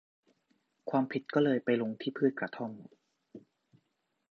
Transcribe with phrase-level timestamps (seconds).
[0.89, 2.71] ความผิดก็เลยไปลงที่พืชกระท่อม